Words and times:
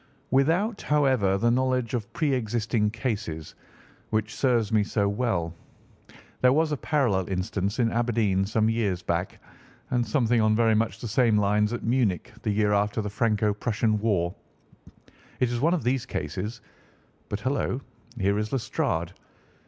"Without, 0.31 0.81
however, 0.81 1.37
the 1.37 1.51
knowledge 1.51 1.93
of 1.93 2.11
pre 2.11 2.33
existing 2.33 2.89
cases 2.89 3.53
which 4.09 4.33
serves 4.33 4.71
me 4.71 4.83
so 4.83 5.07
well. 5.07 5.53
There 6.41 6.51
was 6.53 6.71
a 6.71 6.77
parallel 6.77 7.29
instance 7.29 7.77
in 7.77 7.91
Aberdeen 7.91 8.43
some 8.47 8.67
years 8.67 9.03
back, 9.03 9.39
and 9.91 10.03
something 10.03 10.41
on 10.41 10.55
very 10.55 10.73
much 10.73 11.01
the 11.01 11.07
same 11.07 11.37
lines 11.37 11.71
at 11.71 11.83
Munich 11.83 12.33
the 12.41 12.49
year 12.49 12.73
after 12.73 12.99
the 12.99 13.11
Franco 13.11 13.53
Prussian 13.53 13.99
War. 13.99 14.33
It 15.39 15.51
is 15.51 15.59
one 15.59 15.75
of 15.75 15.83
these 15.83 16.07
cases—but, 16.07 17.39
hullo, 17.41 17.79
here 18.17 18.39
is 18.39 18.51
Lestrade! 18.51 19.11